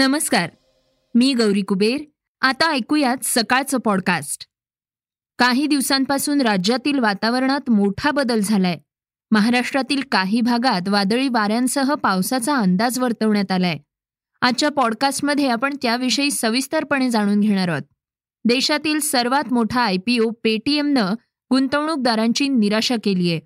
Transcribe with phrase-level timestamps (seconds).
[0.00, 0.50] नमस्कार.
[1.14, 2.00] मी गौरी कुबेर.
[2.40, 4.46] आता ऐकूयात सकाळचं पॉडकास्ट
[5.38, 8.78] काही दिवसांपासून राज्यातील वातावरणात मोठा बदल झालाय.
[9.30, 13.76] महाराष्ट्रातील काही भागात वादळी वाऱ्यांसह पावसाचा अंदाज वर्तवण्यात आलाय.
[14.40, 17.82] आजच्या पॉडकास्टमध्ये आपण त्याविषयी सविस्तरपणे जाणून घेणार आहोत.
[18.44, 21.14] देशातील सर्वात मोठा आयपीओ पेटीएमनं
[21.50, 23.40] गुंतवणूकदारांची निराशा केली आहे.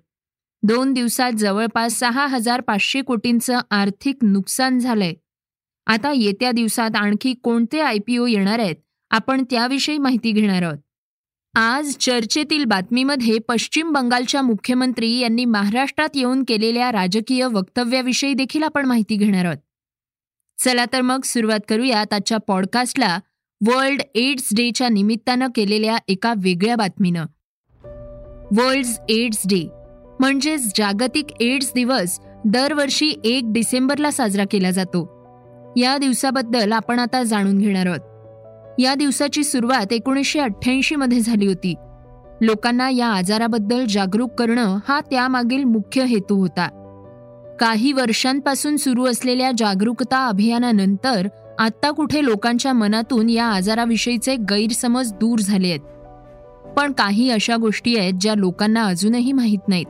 [0.63, 5.13] दोन दिवसात जवळपास सहा हजार पाचशे कोटींचं आर्थिक नुकसान झालंय.
[5.87, 8.75] आता येत्या दिवसात आणखी कोणते आयपीओ येणार आहेत?
[9.09, 10.77] आपण त्याविषयी माहिती घेणार आहोत.
[11.57, 19.15] आज चर्चेतील बातमीमध्ये पश्चिम बंगालच्या मुख्यमंत्री यांनी महाराष्ट्रात येऊन केलेल्या राजकीय वक्तव्याविषयी देखील आपण माहिती
[19.15, 19.57] घेणार आहोत.
[20.63, 23.19] चला तर मग सुरुवात करूयात आजच्या पॉडकास्टला
[23.67, 27.25] वर्ल्ड एड्स डेच्या निमित्तानं केलेल्या एका वेगळ्या बातमीनं.
[28.57, 29.67] वर्ल्ड एड्स डे
[30.19, 35.14] म्हणजेच जागतिक एड्स दिवस दरवर्षी एक डिसेंबरला साजरा केला जातो.
[35.77, 37.99] या दिवसाबद्दल आपण आता जाणून घेणार आहोत.
[38.79, 41.75] या दिवसाची सुरुवात एकोणीसशे अठ्ठ्याऐंशी मध्ये झाली होती.
[42.41, 46.67] लोकांना या आजाराबद्दल जागरूक करणं हा त्यामागील मुख्य हेतू होता.
[47.59, 51.27] काही वर्षांपासून सुरू असलेल्या जागरूकता अभियानानंतर
[51.59, 55.79] आता कुठे लोकांच्या मनातून या आजाराविषयीचे गैरसमज दूर झाले आहेत.
[56.77, 59.85] पण काही अशा गोष्टी आहेत ज्या लोकांना अजूनही माहीत नाहीत.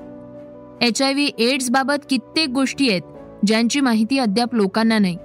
[0.83, 3.02] एच आय व्ही एड्सबाबत कित्येक गोष्टी आहेत
[3.47, 5.17] ज्यांची माहिती अद्याप लोकांना नाही.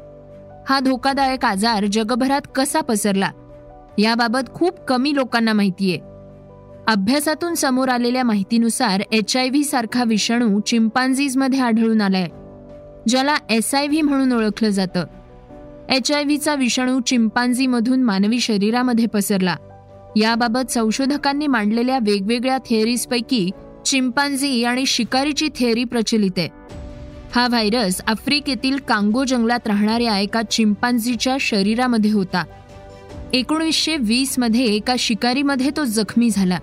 [0.70, 3.30] हा धोकादायक आजार जगभरात कसा पसरला
[3.98, 5.98] याबाबत खूप कमी लोकांना माहितीये.
[6.88, 12.28] अभ्यासातून समोर आलेल्या माहितीनुसार एच आय व्ही सारखा विषाणू चिंपांझीजमध्ये आढळून आलाय
[13.08, 15.04] ज्याला एस आय व्ही म्हणून ओळखलं जातं.
[15.88, 19.56] एच आय व्हीचा विषाणू चिंपांझीमधून मानवी शरीरामध्ये पसरला
[20.16, 23.50] याबाबत संशोधकांनी मांडलेल्या वेगवेगळ्या थिअरीजपैकी
[23.86, 26.48] चिंपांझी आणि शिकारीची थिअरी प्रचलित आहे.
[27.34, 32.44] हा व्हायरस आफ्रिकेतील कांगो जंगलात राहणाऱ्या एका चिंपांझीच्या शरीरामध्ये होता.
[33.32, 36.58] एकोणीसशे वीसमध्ये एका शिकारीमध्ये तो जखमी झाला.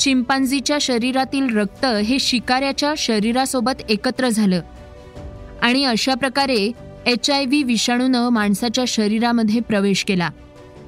[0.00, 4.60] चिंपांझीच्या शरीरातील रक्त हे शिकाऱ्याच्या शरीरासोबत एकत्र झालं.
[5.62, 6.72] आणि अशा प्रकारे
[7.06, 10.30] एच आय व्ही विषाणूनं माणसाच्या शरीरामध्ये प्रवेश केला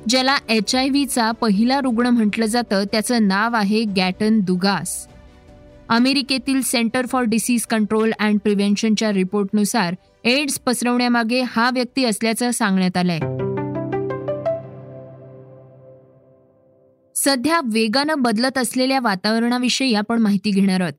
[0.08, 5.06] ज्याला एच आय व्हीचा पहिला रुग्ण म्हटलं जातं त्याचं नाव आहे गॅटन दुगास.
[5.88, 9.94] अमेरिकेतील Centre for Disease Control and प्रिव्हेन्शनच्या रिपोर्टनुसार
[10.24, 13.18] एड्स पसरवण्यामागे हा व्यक्ती असल्याचं सांगण्यात आलंय.
[17.14, 20.92] सध्या वेगानं बदलत असलेल्या वातावरणाविषयी आपण माहिती घेणार आहोत.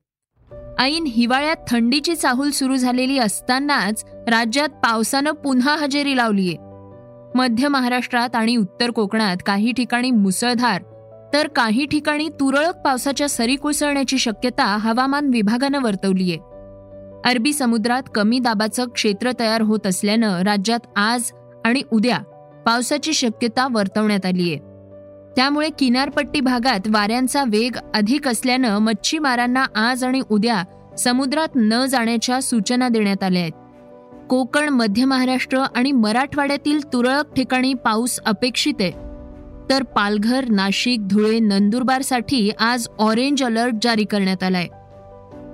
[0.79, 6.55] ऐन हिवाळ्यात थंडीची चाहूल सुरू झालेली असतानाच राज्यात पावसानं पुन्हा हजेरी लावलीये.
[7.35, 10.81] मध्य महाराष्ट्रात आणि उत्तर कोकणात काही ठिकाणी मुसळधार
[11.33, 16.47] तर काही ठिकाणी तुरळक पावसाच्या सरी कोसळण्याची शक्यता हवामान विभागानं वर्तवली आहे
[17.25, 21.31] अरबी समुद्रात कमी दाबाचं क्षेत्र तयार होत असल्यानं राज्यात आज
[21.65, 22.19] आणि उद्या
[22.65, 24.57] पावसाची शक्यता वर्तवण्यात आली आहे
[25.35, 30.63] त्यामुळे किनारपट्टी भागात वाऱ्यांचा वेग अधिक असल्यानं मच्छीमारांना आज आणि उद्या
[30.97, 33.51] समुद्रात न जाण्याच्या सूचना देण्यात आल्या आहेत.
[34.29, 39.08] कोकण मध्य महाराष्ट्र आणि मराठवाड्यातील तुरळक ठिकाणी पाऊस अपेक्षित आहे.
[39.69, 44.67] तर पालघर नाशिक धुळे नंदुरबारसाठी आज ऑरेंज अलर्ट जारी करण्यात आलाय.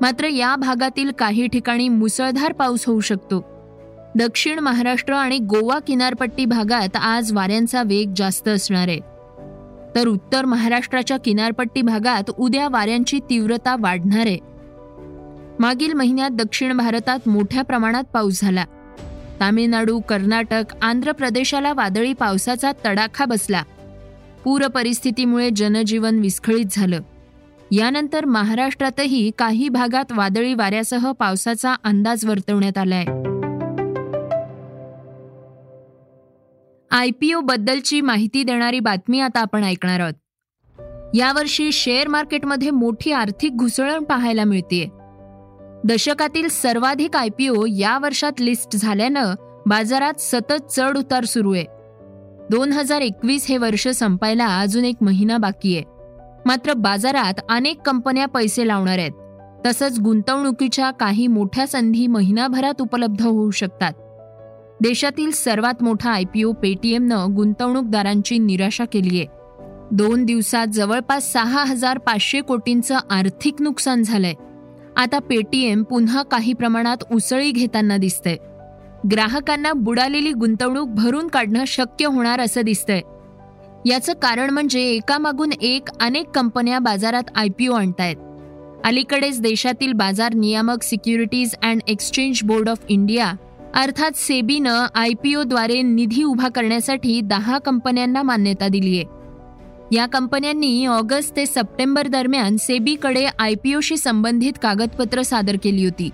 [0.01, 3.45] मात्र या भागातील काही ठिकाणी मुसळधार पाऊस होऊ शकतो.
[4.15, 8.99] दक्षिण महाराष्ट्र आणि गोवा किनारपट्टी भागात आज वाऱ्यांचा वेग जास्त असणार आहे.
[9.95, 14.39] तर उत्तर महाराष्ट्राच्या किनारपट्टी भागात उद्या वाऱ्यांची तीव्रता वाढणार आहे.
[15.59, 18.65] मागील महिन्यात दक्षिण भारतात मोठ्या प्रमाणात पाऊस झाला.
[19.39, 23.63] तामिळनाडू कर्नाटक आंध्र प्रदेशाला वादळी पावसाचा तडाखा बसला.
[24.45, 27.01] पूर परिस्थितीमुळे जनजीवन विस्कळीत झालं.
[27.71, 33.05] यानंतर महाराष्ट्रातही काही भागात वादळी वाऱ्यासह पावसाचा अंदाज वर्तवण्यात आलाय.
[36.91, 40.13] आयपीओ बद्दलची माहिती देणारी बातमी आता आपण ऐकणार आहोत.
[41.15, 44.89] यावर्षी शेअर मार्केटमध्ये मोठी आर्थिक घुसळण पाहायला मिळते
[45.85, 49.33] दशकातील सर्वाधिक आयपीओ या वर्षात लिस्ट झाल्यानं
[49.65, 51.74] बाजारात सतत चढ उतार सुरू आहे.
[52.51, 55.83] दोन हजार एकवीस हे वर्ष संपायला अजून एक महिना बाकी आहे.
[56.45, 59.11] मात्र बाजारात अनेक कंपन्या पैसे लावणार आहेत.
[59.65, 63.91] तसंच गुंतवणुकीच्या काही मोठ्या संधी महिनाभरात उपलब्ध होऊ शकतात.
[64.81, 69.27] देशातील सर्वात मोठा आयपीओ पेटीएमनं गुंतवणूकदारांची निराशा केली आहे.
[69.91, 74.33] दोन दिवसात जवळपास सहा हजार पाचशे कोटींचं आर्थिक नुकसान झालंय.
[74.97, 78.37] आता पेटीएम पुन्हा काही प्रमाणात उसळी घेताना दिसतंय.
[79.11, 83.01] ग्राहकांना बुडालेली गुंतवणूक भरून काढणं शक्य होणार असं दिसतंय.
[83.85, 88.15] याचं कारण म्हणजे एकामागून एक अनेक कंपन्या बाजारात आय पी ओ आणतायत.
[88.83, 93.33] अलीकडेच देशातील बाजार नियामक Securities and Exchange Board of India
[93.75, 99.05] अर्थात सेबीनं आय पी ओद्वारे निधी उभा करण्यासाठी दहा कंपन्यांना मान्यता दिली आहे.
[99.91, 106.09] या कंपन्यांनी ऑगस्ट ते सप्टेंबर दरम्यान सेबीकडे आय पी ओशी संबंधित कागदपत्र सादर केली होती.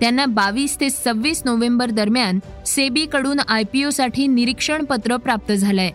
[0.00, 5.90] त्यांना बावीस ते सव्वीस नोव्हेंबर दरम्यान सेबीकडून आय पी ओसाठी निरीक्षण पत्र प्राप्त झालंय.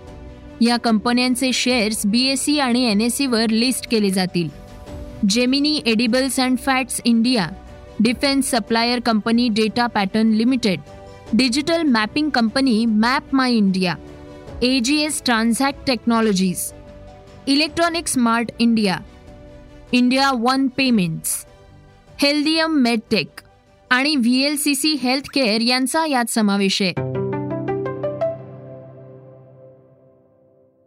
[0.61, 4.47] या कंपन्यांचे शेअर्स बीएसई आणि एन एस सीवर लिस्ट केले जातील.
[5.29, 7.47] Gemini Edibles and Fats India
[7.99, 10.79] defence supplier company Data Pattern limited
[11.33, 13.95] digital mapping company Map My India
[14.63, 16.71] A G S Transact Technologies
[17.47, 18.97] Electronic Smart India
[19.91, 21.45] India One Payments
[22.21, 23.41] Healthium Medtech
[23.93, 26.91] आणि V L C C health care यांचा यात समावेश आहे.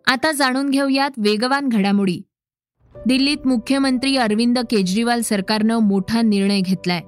[0.06, 2.20] आता जाणून घेऊयात वेगवान घडामोडी.
[3.06, 7.00] दिल्लीत मुख्यमंत्री अरविंद केजरीवाल सरकारनं मोठा निर्णय घेतलाय.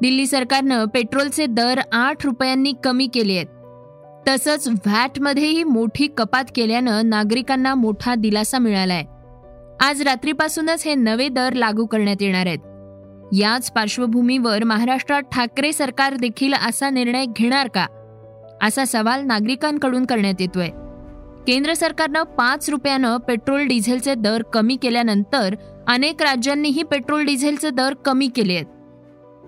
[0.00, 3.46] दिल्ली सरकारनं पेट्रोलचे दर आठ रुपयांनी कमी केले आहेत.
[4.28, 9.04] तसंच व्हॅटमध्येही मोठी कपात केल्यानं नागरिकांना मोठा दिलासा मिळालाय.
[9.80, 12.73] आज रात्रीपासूनच हे नवे दर लागू करण्यात येणार आहेत.
[13.32, 17.86] याच पार्श्वभूमीवर महाराष्ट्रात ठाकरे सरकार देखील असा निर्णय घेणार का?
[18.62, 20.68] असा सवाल नागरिकांकडून करण्यात येतोय.
[21.46, 25.54] केंद्र सरकारनं पाच रुपयानं पेट्रोल डिझेलचे दर कमी केल्यानंतर
[25.88, 28.66] अनेक राज्यांनीही पेट्रोल डिझेलचे दर कमी केले आहेत.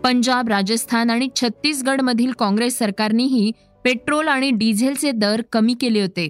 [0.04, 3.52] पंजाब राजस्थान आणि छत्तीसगडमधील काँग्रेस सरकारनेही
[3.84, 6.28] पेट्रोल आणि डिझेलचे दर कमी केले होते.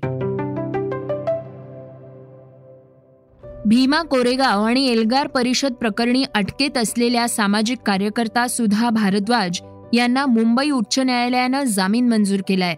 [3.68, 9.60] भीमा कोरेगाव आणि एल्गार परिषद प्रकरणी अटकेत असलेल्या सामाजिक कार्यकर्ता सुधा भारद्वाज
[9.94, 12.74] यांना मुंबई उच्च न्यायालयानं जामीन मंजूर केलाय.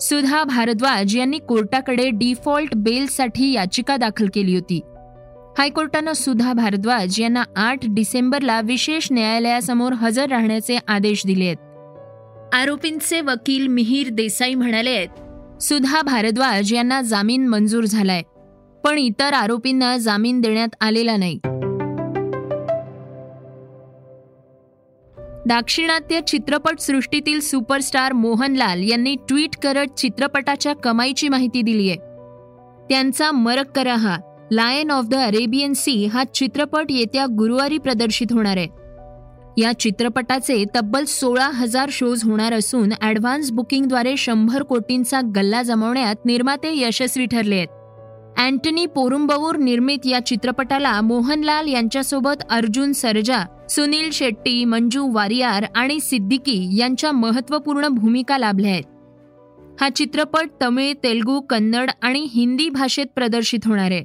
[0.00, 4.80] सुधा भारद्वाज यांनी कोर्टाकडे डिफॉल्ट बेलसाठी याचिका दाखल केली होती.
[5.58, 12.54] हायकोर्टानं सुधा भारद्वाज यांना आठ डिसेंबरला विशेष न्यायालयासमोर हजर राहण्याचे आदेश दिले आहेत.
[12.54, 18.22] आरोपींचे वकील मिहीर देसाई म्हणाले आहेत सुधा भारद्वाज यांना जामीन मंजूर झालाय.
[18.84, 21.38] पण इतर आरोपींना जामीन देण्यात आलेला नाही.
[25.46, 31.98] दाक्षिणात्य चित्रपट सृष्टीतील सुपरस्टार मोहनलाल यांनी ट्विट करत चित्रपटाच्या कमाईची माहिती दिली आहे.
[32.88, 34.16] त्यांचा मरक करा हा
[34.52, 38.68] Lion of the Arabian Sea हा चित्रपट येत्या गुरुवारी प्रदर्शित होणार आहे.
[39.62, 46.78] या चित्रपटाचे तब्बल सोळा हजार शोज होणार असून ॲडव्हान्स बुकिंगद्वारे शंभर कोटींचा गल्ला जमवण्यात निर्माते
[46.80, 47.68] यशस्वी ठरले आहेत.
[48.38, 56.78] अँटनी पोरुंबवूर निर्मित या चित्रपटाला मोहनलाल यांच्यासोबत अर्जुन सरजा सुनील शेट्टी मंजू वारियार आणि सिद्दीकी
[56.78, 58.84] यांच्या महत्त्वपूर्ण भूमिका लाभल्या आहेत.
[59.80, 64.04] हा चित्रपट तमिळ तेलगू कन्नड आणि हिंदी भाषेत प्रदर्शित होणार आहे.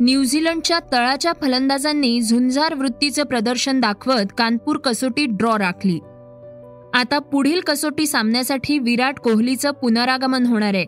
[0.00, 5.98] न्यूझीलंडच्या तळाच्या फलंदाजांनी झुंजार वृत्तीचं प्रदर्शन दाखवत कानपूर कसोटी ड्रॉ राखली.
[6.94, 10.84] आता पुढील कसोटी सामन्यासाठी विराट कोहलीचं पुनरागमन होणार आहे.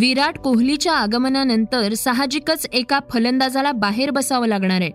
[0.00, 4.90] विराट कोहलीच्या आगमनानंतर साहजिकच एका फलंदाजाला बाहेर बसावं लागणार आहे.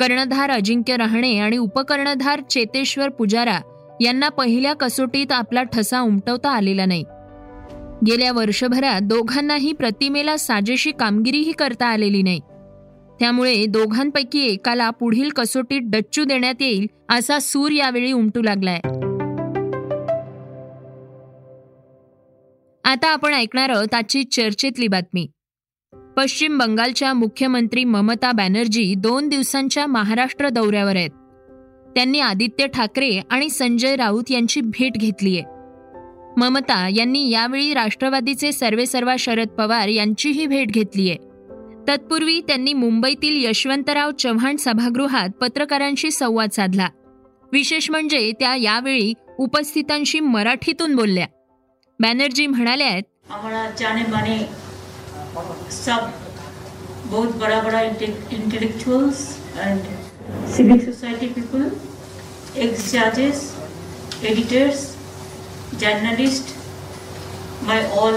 [0.00, 3.58] कर्णधार अजिंक्य रहाणे आणि उपकर्णधार चेतेश्वर पुजारा
[4.00, 7.04] यांना पहिल्या कसोटीत आपला ठसा उमटवता आलेला नाही.
[8.06, 12.40] गेल्या वर्षभरात दोघांनाही प्रतिमेला साजेशी कामगिरीही करता आलेली नाही.
[13.20, 18.80] त्यामुळे दोघांपैकी एकाला पुढील कसोटीत डच्चू देण्यात येईल असा सूर यावेळी उमटू लागलाय.
[22.88, 25.26] आता आपण ऐकणार आहोत आजची चर्चेतली बातमी.
[26.16, 31.10] पश्चिम बंगालच्या मुख्यमंत्री ममता बॅनर्जी दोन दिवसांच्या महाराष्ट्र दौऱ्यावर आहेत.
[31.94, 35.44] त्यांनी आदित्य ठाकरे आणि संजय राऊत यांची भेट घेतली आहे.
[36.40, 41.14] ममता यांनी यावेळी राष्ट्रवादीचे सर्वेसर्वा शरद पवार यांचीही भेट घेतलीय
[41.88, 46.88] तत्पूर्वी त्यांनी मुंबईतील यशवंतराव चव्हाण सभागृहात पत्रकारांशी संवाद साधला.
[47.52, 51.26] विशेष म्हणजे त्या यावेळी उपस्थितांशी मराठीतून बोलल्या.
[52.00, 54.38] बॅनर्जी म्हणाल्या आहेत हमारा जाने माने
[55.84, 56.10] सब
[57.10, 59.26] बहुत बड़ा बड़ा intellectuals
[59.58, 59.80] and
[60.54, 61.68] civic society people
[62.64, 63.40] ex judges
[64.28, 64.78] editors
[65.80, 66.54] journalists
[67.66, 68.16] by all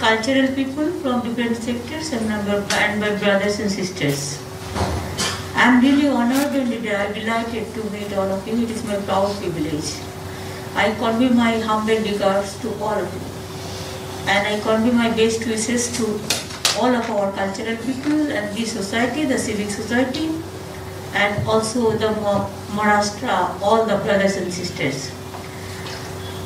[0.00, 4.22] cultural people from different sectors and my, and my brothers and sisters
[5.54, 9.36] i am really honored and delighted to meet all of you it is my proud
[9.42, 9.92] privilege
[10.74, 13.20] I convey my humble regards to all of you.
[14.26, 16.04] And I convey my best wishes to
[16.78, 20.30] all of our cultural people and the society, the civic society,
[21.14, 22.08] and also the
[22.76, 25.10] Maharashtra, all the brothers and sisters.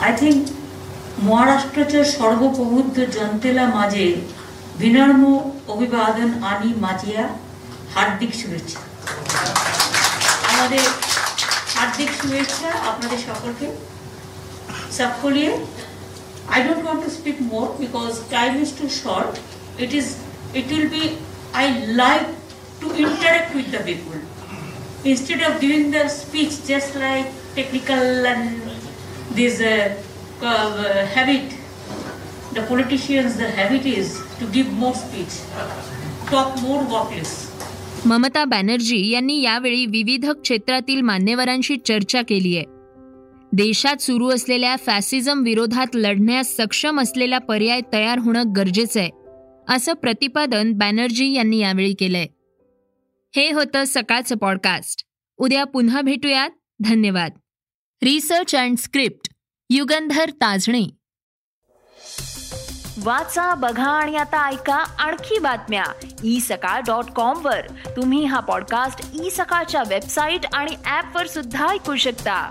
[0.00, 0.38] I think
[1.26, 4.06] মহারাষ্ট্রচর সর্বপ্রবুদ্ধ জন্তেলা মাঝে
[4.80, 5.22] বিনর্ম
[5.74, 6.70] অভিবাদন আনি
[10.52, 10.84] আমাদের
[11.74, 13.66] হার্দিক শুভেচ্ছা আপনাদের সকলকে
[14.96, 15.54] Subcolia,
[16.48, 19.40] I don't want to speak more because time is too short.
[19.78, 20.22] It is,
[20.54, 21.18] it will be,
[21.52, 22.26] I like
[22.80, 24.20] to interact with the people.
[25.04, 28.62] Instead of giving the speech just like technical and
[29.32, 29.94] this uh,
[30.42, 31.52] uh, habit,
[32.54, 35.34] the politicians, the habit is to give more speech,
[36.30, 37.42] talk more, walk less.
[38.06, 42.75] Mamata Banerjee यांनी यावेळी विविध क्षेत्रातील मान्यवरांशी चर्चा केली आहे
[43.52, 49.10] देशात सुरू असलेल्या फॅसिझम विरोधात लढण्यास सक्षम असलेला पर्याय तयार होणं गरजेचं आहे
[49.68, 52.26] असं प्रतिपादन बॅनर्जी यांनी यावेळी केलंय.
[53.36, 55.04] हे होतं सकाळचं पॉडकास्ट.
[55.36, 56.50] उद्या पुन्हा भेटूयात.
[56.80, 57.30] धन्यवाद.
[58.02, 59.28] Research and script
[59.70, 60.82] Yugandhar Tajne.
[63.02, 65.84] वाचा बघा आणि आता ऐका आणखी बातम्या.
[66.24, 67.60] ई सकाळ डॉट कॉम वर.
[67.96, 72.50] तुम्ही हा पॉडकास्ट ई सकाळच्या वेबसाईट आणि ऍप वर सुद्धा ऐकू शकता.